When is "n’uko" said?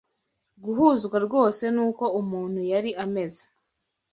1.75-2.03